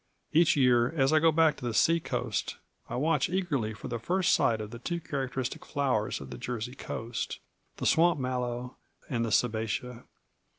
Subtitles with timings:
[0.33, 2.57] Each year, as I go back to the sea coast,
[2.89, 6.73] I watch eagerly for my first sight of the two characteristic flowers of the Jersey
[6.73, 7.37] coast,
[7.77, 8.77] the swamp mallow
[9.11, 10.05] and the sabbatia.